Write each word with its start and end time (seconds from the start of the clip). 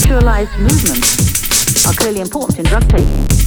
sexualized 0.00 0.58
movements 0.58 1.86
are 1.86 1.92
clearly 1.92 2.20
important 2.20 2.58
in 2.58 2.64
drug 2.64 2.88
taking. 2.88 3.40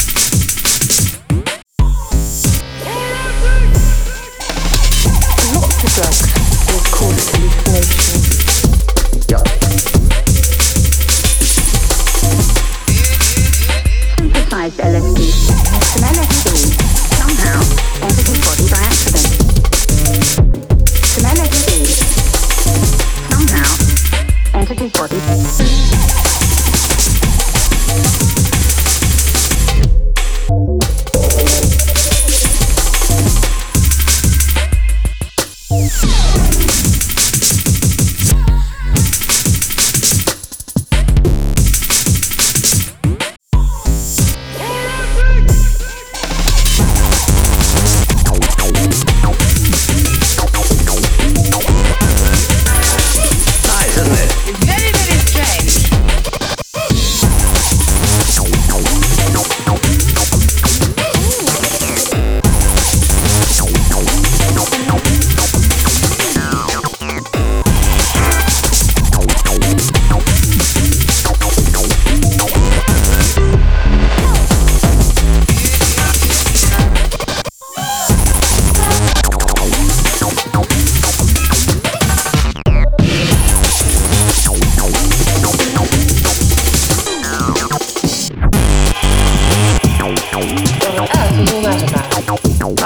Lots 25.44 25.93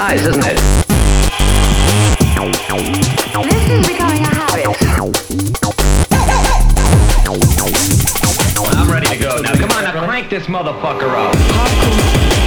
Nice, 0.08 0.24
isn't 0.26 0.42
it? 0.42 0.56
This 3.44 3.70
is 3.70 3.86
becoming 3.86 4.22
a 4.22 4.28
habit. 4.32 4.64
I'm 8.74 8.90
ready 8.90 9.06
to 9.08 9.18
go. 9.18 9.42
Now 9.42 9.52
come 9.52 9.70
on, 9.72 9.84
now 9.84 10.06
crank 10.06 10.30
this 10.30 10.46
motherfucker 10.46 11.10
up. 11.10 12.37